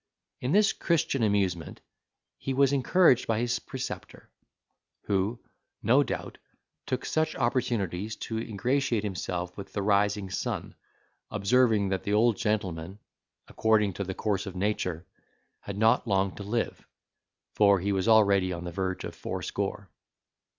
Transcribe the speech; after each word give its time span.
In 0.39 0.51
this 0.51 0.73
Christian 0.73 1.21
amusement 1.21 1.79
he 2.39 2.55
was 2.55 2.73
encouraged 2.73 3.27
by 3.27 3.37
his 3.37 3.59
preceptor, 3.59 4.31
who, 5.03 5.39
no 5.83 6.01
doubt, 6.01 6.39
took 6.87 7.05
such 7.05 7.35
opportunities 7.35 8.15
to 8.15 8.39
ingratiate 8.39 9.03
himself 9.03 9.55
with 9.55 9.73
the 9.73 9.83
rising 9.83 10.31
sun, 10.31 10.73
observing, 11.29 11.89
that 11.89 12.01
the 12.01 12.13
old 12.13 12.35
gentleman, 12.37 12.97
according 13.47 13.93
to 13.93 14.03
the 14.03 14.15
course 14.15 14.47
of 14.47 14.55
nature, 14.55 15.05
had 15.59 15.77
not 15.77 16.07
long 16.07 16.35
to 16.37 16.41
live, 16.41 16.83
for 17.53 17.79
he 17.79 17.91
was 17.91 18.07
already 18.07 18.51
on 18.51 18.63
the 18.63 18.71
verge 18.71 19.03
of 19.03 19.13
fourscore. 19.13 19.87